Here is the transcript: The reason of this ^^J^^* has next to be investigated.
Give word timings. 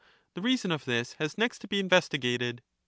The 0.33 0.41
reason 0.41 0.71
of 0.71 0.85
this 0.85 1.13
^^J^^* 1.13 1.17
has 1.17 1.37
next 1.37 1.59
to 1.59 1.67
be 1.67 1.79
investigated. 1.79 2.63